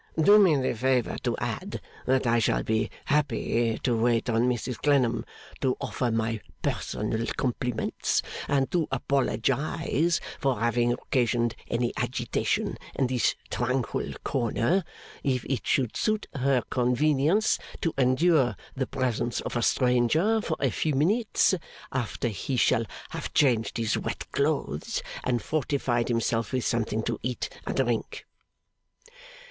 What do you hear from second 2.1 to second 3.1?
I shall be